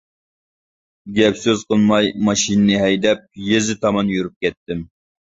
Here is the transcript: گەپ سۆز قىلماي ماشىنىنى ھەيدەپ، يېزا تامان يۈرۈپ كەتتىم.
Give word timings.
گەپ 1.17 1.35
سۆز 1.41 1.59
قىلماي 1.73 2.09
ماشىنىنى 2.29 2.79
ھەيدەپ، 2.83 3.21
يېزا 3.49 3.75
تامان 3.83 4.09
يۈرۈپ 4.15 4.47
كەتتىم. 4.47 4.81